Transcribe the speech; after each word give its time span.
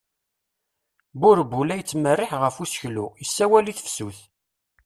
Burebbu 1.19 1.59
la 1.65 1.75
yettmerriiḥ 1.77 2.31
ɣef 2.43 2.55
useklu, 2.63 3.05
issawal 3.23 3.65
i 3.71 3.73
tefsut. 3.77 4.19